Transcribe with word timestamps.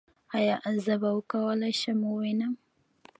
ایا 0.37 0.55
زه 0.85 0.93
به 1.01 1.09
وکولی 1.17 1.73
شم 1.79 1.99
ووینم؟ 2.05 2.53